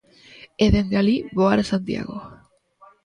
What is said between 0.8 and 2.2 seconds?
alí voar a Santiago.